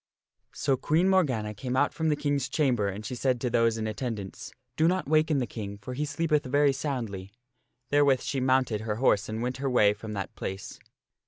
So 0.55 0.77
Queen 0.77 1.07
Morgana 1.07 1.53
came 1.53 1.75
out 1.77 1.93
from 1.93 2.09
the 2.09 2.15
King's 2.15 2.49
chamber 2.49 2.87
and 2.87 3.05
she 3.05 3.13
said 3.13 3.39
to 3.41 3.51
those 3.51 3.77
in 3.77 3.85
attendance," 3.85 4.51
Do 4.75 4.87
not 4.87 5.07
waken 5.07 5.37
the 5.37 5.45
King, 5.45 5.77
for 5.77 5.93
he 5.93 6.05
sleepeth 6.05 6.43
very 6.47 6.73
soundly." 6.73 7.29
Therewith 7.91 8.21
she 8.21 8.39
mounted 8.39 8.81
her 8.81 8.95
horse 8.95 9.29
and 9.29 9.43
went 9.43 9.57
her 9.57 9.69
way 9.69 9.93
from 9.93 10.13
that 10.13 10.33
place. 10.33 10.79